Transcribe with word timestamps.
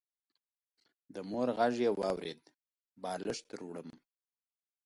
د 1.13 1.15
مور 1.29 1.47
غږ 1.57 1.73
يې 1.83 1.89
واورېد: 1.99 2.41
بالښت 3.01 3.43
دروړم. 3.49 3.89